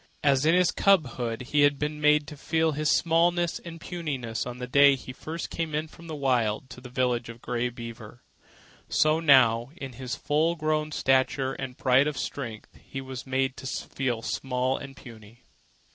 [0.23, 4.57] As in his cubhood he had been made to feel his smallness and puniness on
[4.57, 8.23] the day he first came in from the Wild to the village of Grey Beaver,
[8.89, 13.67] so now, in his full grown stature and pride of strength, he was made to
[13.67, 15.43] feel small and puny.